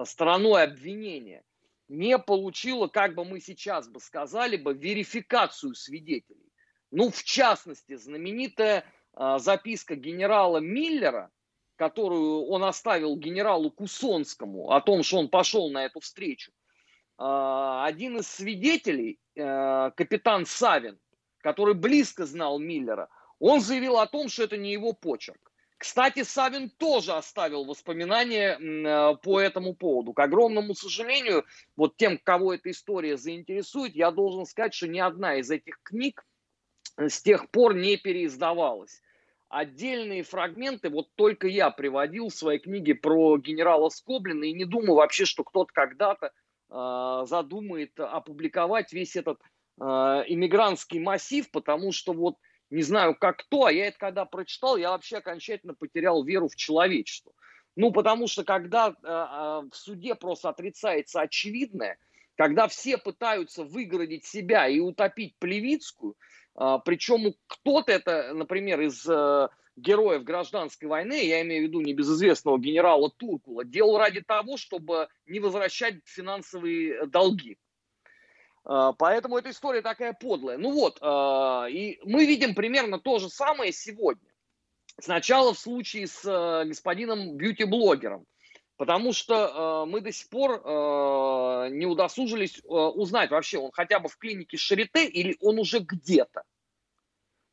[0.04, 1.44] стороной обвинения,
[1.88, 6.53] не получила, как бы мы сейчас бы сказали, бы верификацию свидетелей.
[6.96, 8.86] Ну, в частности, знаменитая
[9.18, 11.32] э, записка генерала Миллера,
[11.76, 16.52] которую он оставил генералу Кусонскому о том, что он пошел на эту встречу.
[17.18, 21.00] Э, один из свидетелей, э, капитан Савин,
[21.40, 25.52] который близко знал Миллера, он заявил о том, что это не его почерк.
[25.80, 30.14] Кстати, Савин тоже оставил воспоминания по этому поводу.
[30.14, 31.44] К огромному сожалению,
[31.76, 36.24] вот тем, кого эта история заинтересует, я должен сказать, что ни одна из этих книг
[36.98, 39.02] с тех пор не переиздавалось.
[39.50, 44.96] Отдельные фрагменты вот только я приводил в своей книге про генерала Скоблина и не думаю
[44.96, 46.32] вообще, что кто-то когда-то
[46.72, 49.40] э, задумает опубликовать весь этот
[49.80, 52.38] э, иммигрантский массив, потому что вот
[52.72, 56.56] не знаю как кто, а я это когда прочитал, я вообще окончательно потерял веру в
[56.56, 57.34] человечество.
[57.76, 61.98] Ну, потому что когда э, в суде просто отрицается очевидное,
[62.36, 66.16] когда все пытаются выгородить себя и утопить Плевицкую,
[66.56, 72.60] а, Причем кто-то это, например, из э, героев гражданской войны, я имею в виду небезызвестного
[72.60, 77.58] генерала Туркула, делал ради того, чтобы не возвращать финансовые долги.
[78.64, 80.58] Поэтому эта история такая подлая.
[80.58, 81.00] Ну вот,
[81.70, 84.32] и мы видим примерно то же самое сегодня.
[85.02, 86.24] Сначала в случае с
[86.66, 88.26] господином бьюти-блогером.
[88.78, 94.00] Потому что э, мы до сих пор э, не удосужились э, узнать вообще, он хотя
[94.00, 96.44] бы в клинике Шарите или он уже где-то.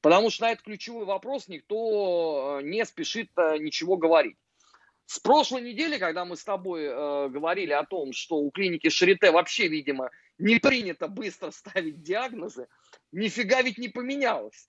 [0.01, 4.39] Потому что на этот ключевой вопрос никто э, не спешит э, ничего говорить.
[5.05, 9.31] С прошлой недели, когда мы с тобой э, говорили о том, что у клиники Шарите
[9.31, 12.67] вообще, видимо, не принято быстро ставить диагнозы,
[13.13, 14.69] нифига ведь не поменялось.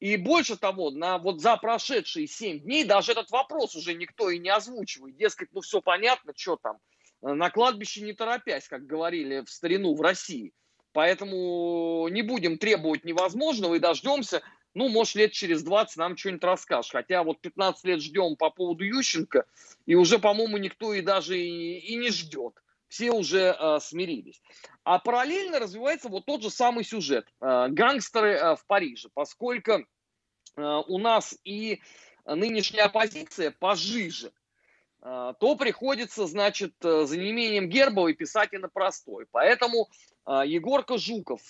[0.00, 4.38] И больше того, на, вот за прошедшие 7 дней даже этот вопрос уже никто и
[4.38, 5.16] не озвучивает.
[5.16, 6.78] Дескать, ну все понятно, что там.
[7.20, 10.52] На кладбище не торопясь, как говорили в старину в России.
[10.92, 14.42] Поэтому не будем требовать невозможного и дождемся,
[14.74, 16.92] ну, может, лет через 20 нам что-нибудь расскажешь.
[16.92, 19.46] Хотя вот 15 лет ждем по поводу Ющенко,
[19.86, 22.54] и уже, по-моему, никто и даже и, и не ждет
[22.88, 24.42] все уже э, смирились.
[24.84, 27.26] А параллельно развивается вот тот же самый сюжет.
[27.40, 29.82] Э, гангстеры э, в Париже, поскольку э,
[30.56, 31.80] у нас и
[32.34, 34.32] нынешняя оппозиция пожиже,
[35.02, 39.26] э, то приходится, значит, э, за неимением Гербовой писать и на простой.
[39.30, 39.88] Поэтому
[40.26, 41.40] э, Егорка Жуков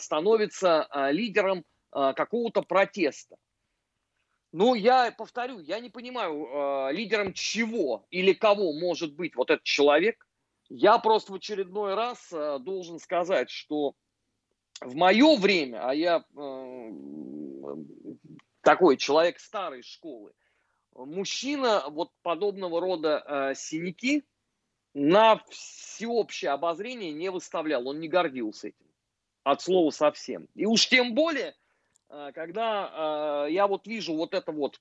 [0.00, 3.36] становится лидером какого-то протеста.
[4.52, 10.25] Ну, я повторю, я не понимаю, лидером чего или кого может быть вот этот человек,
[10.68, 13.94] я просто в очередной раз э, должен сказать, что
[14.80, 16.90] в мое время, а я э,
[18.62, 20.32] такой человек старой школы,
[20.92, 24.24] мужчина вот подобного рода э, синяки
[24.94, 28.86] на всеобщее обозрение не выставлял, он не гордился этим,
[29.44, 30.48] от слова совсем.
[30.54, 31.54] И уж тем более,
[32.08, 34.80] э, когда э, я вот вижу вот это вот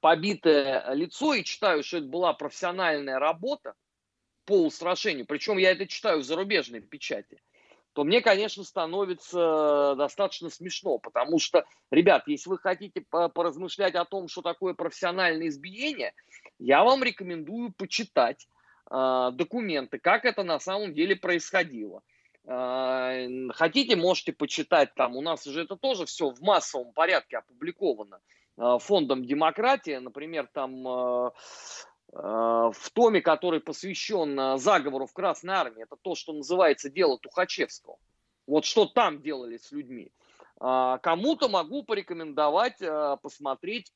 [0.00, 3.74] побитое лицо и читаю, что это была профессиональная работа,
[4.52, 7.40] по устрашению, причем я это читаю в зарубежной печати,
[7.94, 14.28] то мне, конечно, становится достаточно смешно, потому что, ребят, если вы хотите поразмышлять о том,
[14.28, 16.12] что такое профессиональное избиение,
[16.58, 18.46] я вам рекомендую почитать
[18.90, 22.02] э, документы, как это на самом деле происходило.
[22.44, 28.20] Э, хотите, можете почитать там, у нас уже это тоже все в массовом порядке опубликовано
[28.58, 31.32] э, фондом демократия, например, там
[32.12, 37.96] в томе, который посвящен э, заговору в Красной Армии, это то, что называется дело Тухачевского.
[38.46, 40.12] Вот что там делали с людьми.
[40.60, 43.92] А, кому-то могу порекомендовать э, посмотреть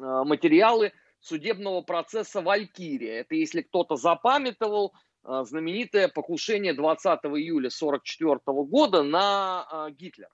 [0.00, 3.20] материалы судебного процесса «Валькирия».
[3.20, 10.30] Это если кто-то запамятовал, знаменитое покушение 20 июля 1944 года на Гитлера.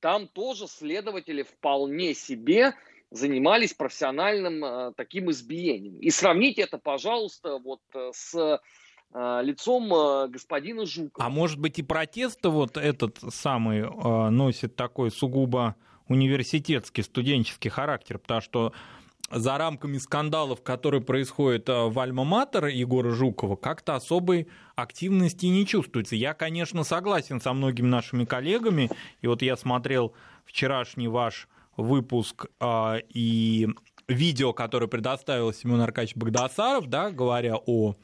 [0.00, 2.74] Там тоже следователи вполне себе
[3.14, 5.98] занимались профессиональным э, таким избиением.
[6.00, 9.88] И сравните это, пожалуйста, вот э, с э, лицом
[10.30, 11.24] господина Жукова.
[11.24, 13.88] А может быть и протест вот этот самый
[14.30, 15.76] носит такой сугубо
[16.08, 18.72] университетский, студенческий характер, потому что
[19.30, 26.16] за рамками скандалов, которые происходят в Альма-Матер Егора Жукова, как-то особой активности не чувствуется.
[26.16, 30.12] Я, конечно, согласен со многими нашими коллегами, и вот я смотрел
[30.44, 31.46] вчерашний ваш
[31.76, 33.68] выпуск э, и
[34.08, 37.94] видео, которое предоставил Семен Аркадьевич Багдасаров, да, говоря о,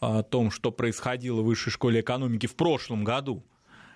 [0.00, 3.44] о том, что происходило в Высшей школе экономики в прошлом году,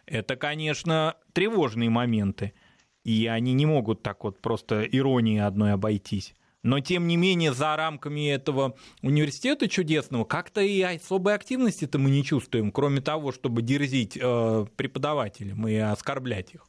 [0.07, 2.52] это, конечно, тревожные моменты.
[3.04, 6.35] И они не могут так вот просто иронией одной обойтись.
[6.62, 12.24] Но, тем не менее, за рамками этого университета чудесного как-то и особой активности-то мы не
[12.24, 16.66] чувствуем, кроме того, чтобы дерзить э, преподавателям и оскорблять их.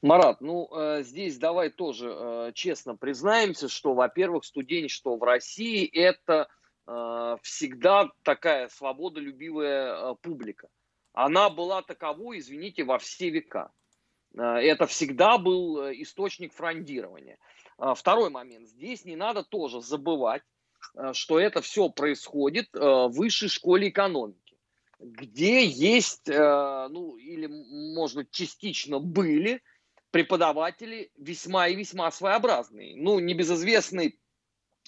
[0.00, 6.48] Марат, ну э, здесь давай тоже э, честно признаемся, что, во-первых, студенчество в России это
[6.86, 10.68] э, всегда такая свободолюбивая публика.
[11.14, 13.72] Она была таковой, извините, во все века.
[14.34, 17.38] Это всегда был источник фрондирования.
[17.96, 18.68] Второй момент.
[18.68, 20.42] Здесь не надо тоже забывать,
[21.12, 24.58] что это все происходит в высшей школе экономики,
[25.00, 27.46] где есть, ну или,
[27.94, 29.60] может частично были
[30.10, 32.96] преподаватели весьма и весьма своеобразные.
[32.96, 34.18] Ну, небезызвестный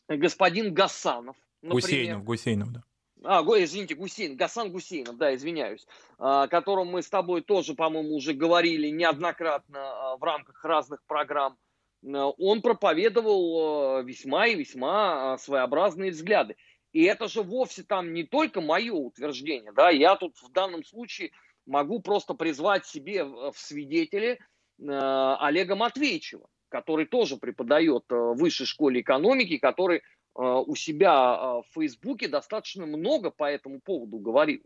[0.09, 1.83] господин Гасанов, например.
[1.83, 2.85] Гусейнов, Гусейнов, да.
[3.23, 5.87] А, извините, Гусейн, Гасан Гусейнов, да, извиняюсь,
[6.19, 11.57] о котором мы с тобой тоже, по-моему, уже говорили неоднократно а, в рамках разных программ.
[12.03, 16.57] Он проповедовал а, весьма и весьма а, своеобразные взгляды.
[16.93, 21.31] И это же вовсе там не только мое утверждение, да, я тут в данном случае
[21.67, 24.41] могу просто призвать себе в свидетели
[24.83, 30.03] Олега Матвеевичева, который тоже преподает э, в высшей школе экономики, который э,
[30.35, 34.63] у себя в Фейсбуке достаточно много по этому поводу говорил.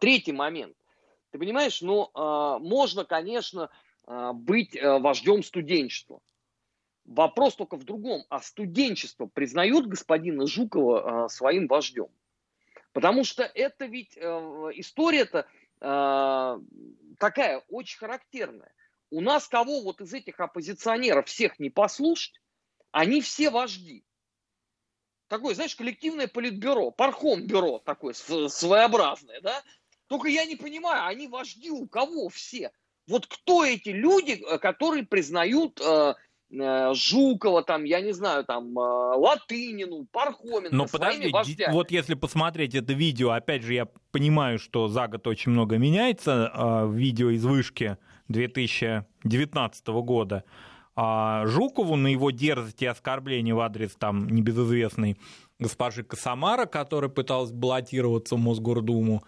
[0.00, 0.74] Третий момент.
[1.30, 3.70] Ты понимаешь, ну, э, можно, конечно,
[4.06, 6.20] э, быть э, вождем студенчества.
[7.04, 8.24] Вопрос только в другом.
[8.28, 12.08] А студенчество признает господина Жукова э, своим вождем?
[12.92, 14.20] Потому что это ведь э,
[14.74, 15.46] история-то
[15.80, 16.60] э,
[17.18, 18.72] такая очень характерная.
[19.10, 22.40] У нас кого вот из этих оппозиционеров всех не послушать,
[22.92, 24.04] они все вожди.
[25.28, 29.62] Такое, знаешь, коллективное политбюро, пархом бюро такое своеобразное, да?
[30.08, 32.72] Только я не понимаю, они вожди у кого все?
[33.06, 36.14] Вот кто эти люди, э, которые признают э,
[36.50, 41.72] э, Жукова, там, я не знаю, там, э, Латынину, Пархоменко Но подожди, вождями.
[41.72, 46.52] вот если посмотреть это видео, опять же, я понимаю, что за год очень много меняется,
[46.52, 47.96] э, видео из вышки
[48.30, 50.44] 2019 года,
[50.96, 55.18] а Жукову на его дерзость и оскорбление в адрес там небезызвестной
[55.58, 59.22] госпожи Косомара, которая пыталась баллотироваться в Мосгордуму,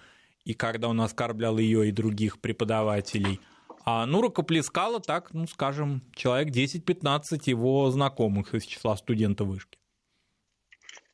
[0.44, 3.38] и когда он оскорблял ее и других преподавателей.
[3.84, 9.78] А ну, рукоплескала так, ну, скажем, человек 10-15 его знакомых из числа студентов вышки.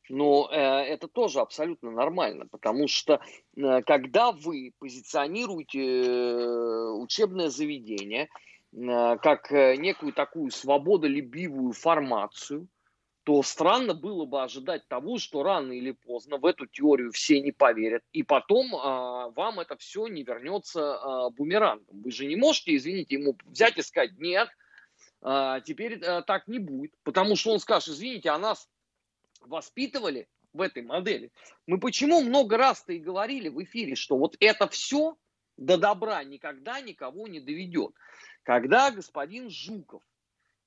[0.09, 3.21] Ну, э, это тоже абсолютно нормально, потому что
[3.55, 8.27] э, когда вы позиционируете э, учебное заведение
[8.73, 12.67] э, как э, некую такую свободолюбивую формацию,
[13.23, 17.51] то странно было бы ожидать того, что рано или поздно в эту теорию все не
[17.51, 22.01] поверят, и потом а, вам это все не вернется а, бумерангом.
[22.01, 24.49] Вы же не можете, извините, ему взять и сказать, нет,
[25.21, 28.67] а, теперь а, так не будет, потому что он скажет, извините, а нас
[29.41, 31.31] воспитывали в этой модели.
[31.67, 35.17] Мы почему много раз-то и говорили в эфире, что вот это все
[35.57, 37.93] до добра никогда никого не доведет.
[38.43, 40.01] Когда господин Жуков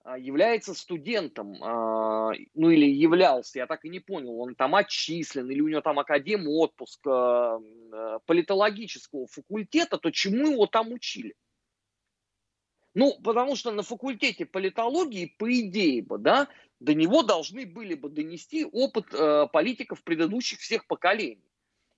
[0.04, 5.50] а, является студентом, а, ну или являлся, я так и не понял, он там отчислен,
[5.50, 7.58] или у него там академ отпуска
[8.26, 11.34] политологического факультета, то чему его там учили?
[12.94, 16.48] Ну, потому что на факультете политологии, по идее бы, да,
[16.82, 21.44] до него должны были бы донести опыт э, политиков предыдущих всех поколений.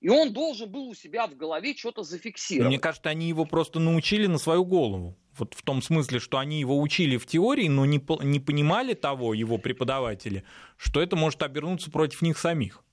[0.01, 2.69] И он должен был у себя в голове что-то зафиксировать.
[2.69, 5.17] Мне кажется, они его просто научили на свою голову.
[5.39, 9.33] Вот в том смысле, что они его учили в теории, но не, не понимали того,
[9.33, 10.45] его преподаватели,
[10.77, 12.85] что это может обернуться против них самих.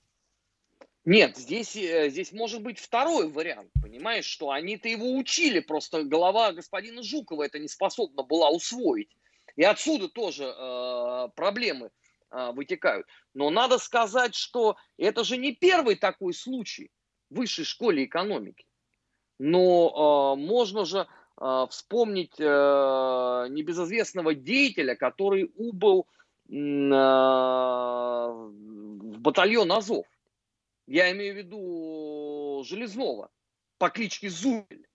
[1.03, 6.53] Нет, здесь, э, здесь может быть второй вариант, понимаешь, что они-то его учили, просто голова
[6.53, 9.09] господина Жукова это не способна была усвоить.
[9.61, 11.91] И отсюда тоже э, проблемы
[12.31, 13.05] э, вытекают.
[13.35, 16.89] Но надо сказать, что это же не первый такой случай
[17.29, 18.65] в высшей школе экономики.
[19.37, 21.05] Но э, можно же
[21.39, 22.43] э, вспомнить э,
[23.51, 26.07] небезызвестного деятеля, который убыл
[26.49, 28.49] э, в
[29.19, 30.07] батальон Азов.
[30.87, 33.29] Я имею в виду Железного
[33.77, 34.87] по кличке Зубель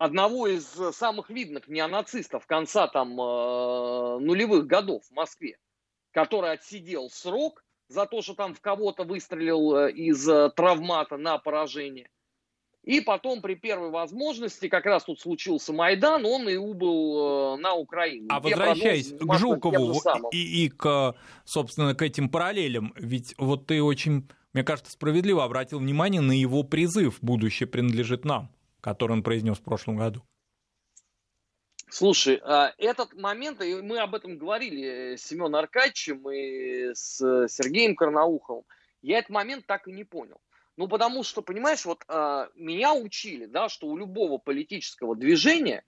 [0.00, 0.64] одного из
[0.96, 5.58] самых видных неонацистов конца там э, нулевых годов в Москве,
[6.10, 11.36] который отсидел срок за то, что там в кого-то выстрелил э, из э, травмата на
[11.36, 12.08] поражение.
[12.82, 18.28] И потом при первой возможности, как раз тут случился Майдан, он и убыл на Украину.
[18.30, 20.00] А возвращаясь к Жукову
[20.32, 25.78] и, и к, собственно, к этим параллелям, ведь вот ты очень, мне кажется, справедливо обратил
[25.78, 30.22] внимание на его призыв «Будущее принадлежит нам» который он произнес в прошлом году?
[31.88, 37.18] Слушай, а, этот момент, и мы об этом говорили с Семеном Аркадьевичем и с
[37.48, 38.64] Сергеем Карнауховым,
[39.02, 40.40] я этот момент так и не понял.
[40.76, 45.84] Ну, потому что, понимаешь, вот а, меня учили, да, что у любого политического движения,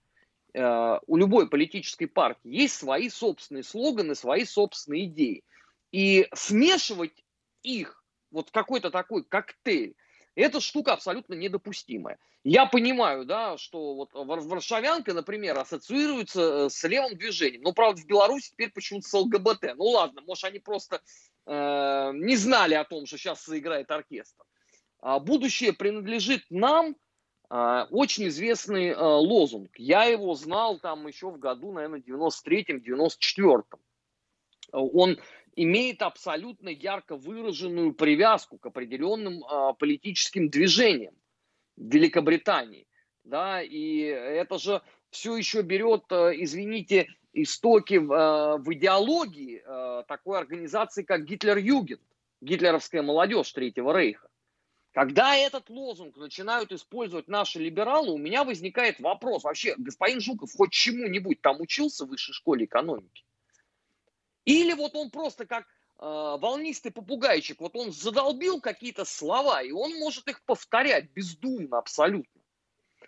[0.55, 5.45] а, у любой политической партии есть свои собственные слоганы, свои собственные идеи.
[5.93, 7.25] И смешивать
[7.63, 9.95] их, вот какой-то такой коктейль,
[10.35, 12.19] эта штука абсолютно недопустимая.
[12.45, 17.63] Я понимаю, да, что вот Варшавянка, например, ассоциируется э, с левым движением.
[17.63, 19.75] Но, правда, в Беларуси теперь почему-то с ЛГБТ.
[19.77, 21.01] Ну ладно, может, они просто
[21.47, 24.45] э, не знали о том, что сейчас заиграет оркестр.
[25.01, 26.97] А будущее принадлежит нам.
[27.51, 29.71] Э, очень известный э, лозунг.
[29.77, 33.63] Я его знал там еще в году, наверное, 93-94.
[34.73, 35.19] Он
[35.55, 41.15] имеет абсолютно ярко выраженную привязку к определенным э, политическим движениям
[41.77, 42.87] Великобритании.
[43.25, 50.05] Да, и это же все еще берет, э, извините, истоки в, э, в идеологии э,
[50.09, 52.03] такой организации, как Гитлер-Югент,
[52.41, 54.29] гитлеровская молодежь Третьего Рейха.
[54.93, 60.73] Когда этот лозунг начинают использовать наши либералы, у меня возникает вопрос, вообще, господин Жуков хоть
[60.73, 63.25] чему-нибудь там учился в высшей школе экономики?
[64.45, 65.67] Или вот он просто как э,
[65.99, 72.43] волнистый попугайчик, вот он задолбил какие-то слова, и он может их повторять бездумно абсолютно.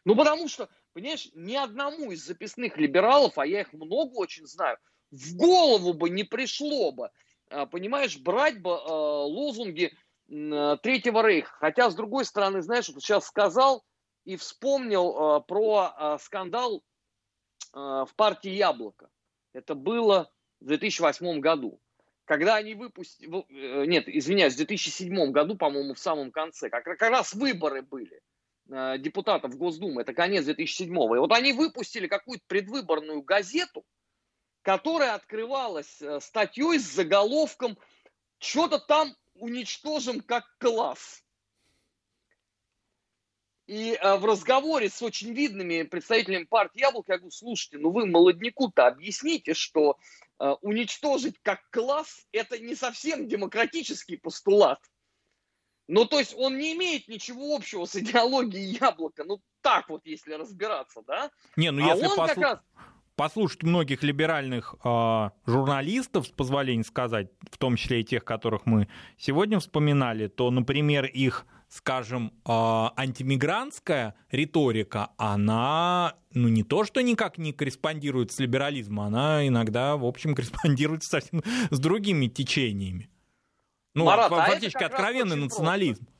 [0.04, 4.78] Ну, потому что, понимаешь, ни одному из записных либералов, а я их много очень знаю,
[5.10, 7.10] в голову бы не пришло бы,
[7.50, 9.96] а, понимаешь, брать бы э, лозунги
[10.28, 11.54] э, Третьего Рейха.
[11.58, 13.84] Хотя, с другой стороны, знаешь, вот сейчас сказал
[14.24, 16.82] и вспомнил э, про э, скандал
[17.72, 19.08] э, в партии «Яблоко».
[19.52, 20.32] Это было
[20.64, 21.78] в 2008 году.
[22.24, 23.30] Когда они выпустили...
[23.50, 26.70] Э, нет, извиняюсь, в 2007 году, по-моему, в самом конце.
[26.70, 28.22] Как, как раз выборы были
[28.70, 30.00] э, депутатов Госдумы.
[30.00, 30.90] Это конец 2007.
[30.90, 33.84] И вот они выпустили какую-то предвыборную газету,
[34.62, 37.76] которая открывалась э, статьей с заголовком
[38.38, 41.20] «Что-то там уничтожим как класс».
[43.66, 48.86] И в разговоре с очень видными представителями партии Яблоко я говорю, слушайте, ну вы молодняку-то
[48.86, 49.96] объясните, что
[50.38, 54.78] уничтожить как класс– это не совсем демократический постулат.
[55.86, 59.24] Ну, то есть он не имеет ничего общего с идеологией Яблока.
[59.24, 61.30] Ну, так вот, если разбираться, да?
[61.56, 62.34] Не, ну а если он послу...
[62.34, 62.58] как раз
[63.16, 68.88] послушать многих либеральных э, журналистов, с позволения сказать, в том числе и тех, которых мы
[69.18, 72.50] сегодня вспоминали, то, например, их, скажем, э,
[72.96, 80.04] антимигрантская риторика, она, ну, не то, что никак не корреспондирует с либерализмом, она иногда, в
[80.04, 83.10] общем, корреспондирует совсем с другими течениями.
[83.94, 86.04] Ну, Марат, а фактически а откровенный национализм.
[86.04, 86.14] Просто.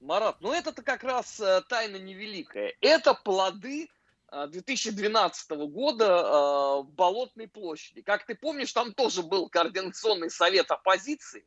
[0.00, 2.74] Марат, ну это-то как раз э, тайна невеликая.
[2.80, 3.88] Это плоды
[4.30, 8.02] 2012 э, года э, в Болотной площади.
[8.02, 11.44] Как ты помнишь, там тоже был координационный совет оппозиции,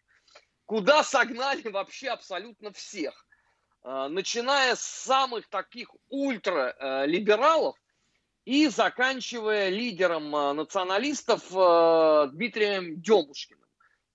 [0.70, 3.26] куда согнали вообще абсолютно всех.
[3.84, 7.76] Э, начиная с самых таких ультралибералов
[8.46, 13.66] и заканчивая лидером националистов Дмитрием Демушкиным.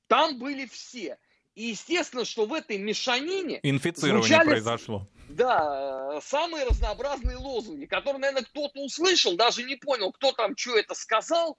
[0.07, 1.19] Там были все.
[1.57, 3.59] И естественно, что в этой мешанине...
[3.65, 4.49] Инфицирование звучали...
[4.49, 10.79] произошло да, самые разнообразные лозунги, которые, наверное, кто-то услышал, даже не понял, кто там что
[10.79, 11.59] это сказал.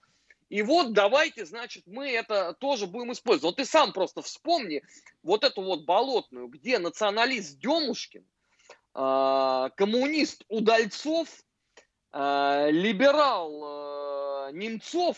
[0.50, 3.44] И вот давайте, значит, мы это тоже будем использовать.
[3.44, 4.84] Вот ты сам просто вспомни
[5.24, 8.26] вот эту вот болотную, где националист Демушкин,
[8.94, 11.28] а, коммунист Удальцов,
[12.12, 15.18] а, либерал а, Немцов,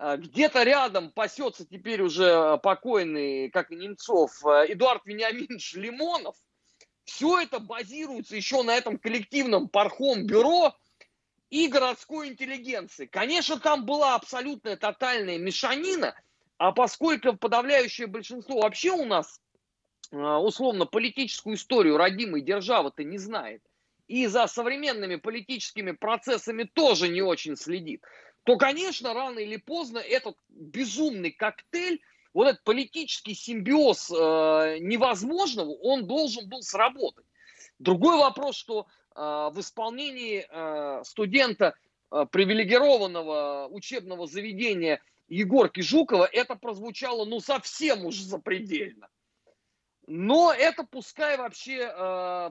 [0.00, 6.36] где-то рядом пасется теперь уже покойный, как и Немцов, Эдуард Вениаминович Лимонов,
[7.02, 10.72] все это базируется еще на этом коллективном пархом бюро
[11.50, 13.06] и городской интеллигенции.
[13.06, 16.14] Конечно, там была абсолютная тотальная мешанина,
[16.58, 19.40] а поскольку подавляющее большинство вообще у нас
[20.12, 23.62] а, условно политическую историю родимой державы-то не знает,
[24.06, 28.02] и за современными политическими процессами тоже не очень следит,
[28.44, 32.00] то, конечно, рано или поздно этот безумный коктейль
[32.34, 37.24] вот этот политический симбиоз э, невозможного, он должен был сработать.
[37.78, 38.86] Другой вопрос, что
[39.18, 41.74] в исполнении э, студента
[42.10, 49.08] э, привилегированного учебного заведения Егорки Жукова это прозвучало ну совсем уж запредельно.
[50.06, 51.78] Но это пускай вообще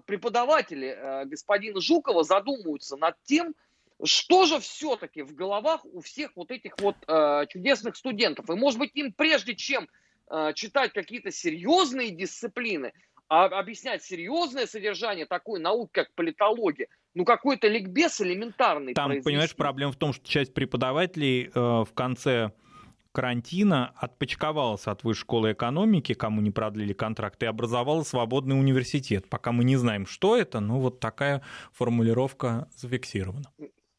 [0.06, 3.56] преподаватели э, господина Жукова задумаются над тем,
[4.04, 6.98] что же все-таки в головах у всех вот этих вот
[7.50, 8.48] чудесных студентов?
[8.48, 9.90] И может быть им прежде чем
[10.54, 12.94] читать какие-то серьезные дисциплины,
[13.30, 18.94] а объяснять серьезное содержание такой науки, как политология, ну какой-то ликбез элементарный.
[18.94, 19.30] Там, произвести.
[19.30, 22.52] понимаешь, проблема в том, что часть преподавателей э, в конце
[23.12, 29.28] карантина отпочковалась от высшей школы экономики, кому не продлили контракт, и образовала свободный университет.
[29.28, 31.42] Пока мы не знаем, что это, но вот такая
[31.74, 33.52] формулировка зафиксирована.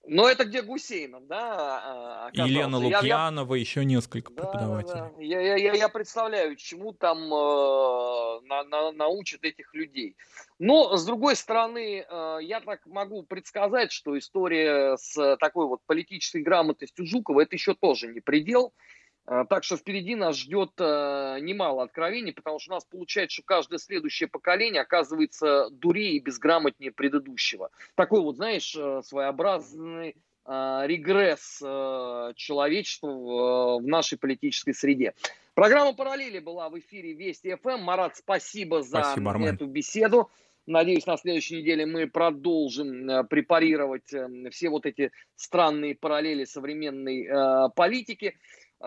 [0.09, 2.27] Но это где Гусейнов, да?
[2.27, 2.53] Оказался.
[2.53, 5.01] Елена Лукьянова, я, еще несколько да, преподавателей.
[5.01, 5.23] Да, да.
[5.23, 10.17] Я, я, я представляю, чему там э, на, на, научат этих людей.
[10.59, 16.43] Но, с другой стороны, э, я так могу предсказать, что история с такой вот политической
[16.43, 18.73] грамотностью Жукова, это еще тоже не предел.
[18.75, 18.98] Э,
[19.29, 23.79] так что впереди нас ждет э, немало откровений, потому что у нас получается, что каждое
[23.79, 27.69] следующее поколение оказывается дурее и безграмотнее предыдущего.
[27.95, 30.17] Такой вот, знаешь, э, своеобразный
[30.47, 35.13] регресс человечества в нашей политической среде.
[35.53, 37.83] Программа «Параллели» была в эфире Вести ФМ.
[37.83, 40.31] Марат, спасибо за спасибо, эту беседу.
[40.65, 44.11] Надеюсь, на следующей неделе мы продолжим препарировать
[44.51, 47.29] все вот эти странные параллели современной
[47.77, 48.35] политики.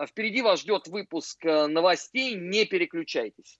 [0.06, 3.50] Впереди вас ждет выпуск э, новостей, не переключайтесь.